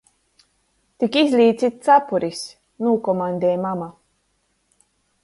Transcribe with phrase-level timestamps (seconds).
[1.03, 2.41] "Tik izlīcit capuris!"
[2.87, 3.91] nūkomaņdej mama.